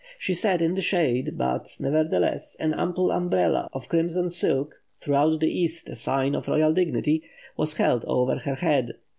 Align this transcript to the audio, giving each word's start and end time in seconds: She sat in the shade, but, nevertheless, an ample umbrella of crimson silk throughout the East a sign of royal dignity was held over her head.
She 0.17 0.33
sat 0.33 0.63
in 0.63 0.73
the 0.73 0.81
shade, 0.81 1.37
but, 1.37 1.75
nevertheless, 1.79 2.55
an 2.59 2.73
ample 2.73 3.11
umbrella 3.11 3.69
of 3.71 3.87
crimson 3.87 4.29
silk 4.31 4.81
throughout 4.97 5.41
the 5.41 5.51
East 5.51 5.87
a 5.89 5.95
sign 5.95 6.33
of 6.33 6.47
royal 6.47 6.73
dignity 6.73 7.21
was 7.55 7.75
held 7.77 8.03
over 8.05 8.37
her 8.39 8.55
head. 8.55 8.93